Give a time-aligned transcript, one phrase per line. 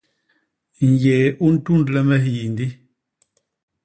[0.89, 2.67] Nyéé u ntundle me hiyindi.